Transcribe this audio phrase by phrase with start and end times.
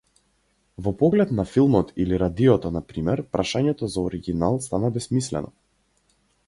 [0.85, 5.55] Во поглед на филмот или радиото, на пример, прашањето за оригинал стана бесмислено.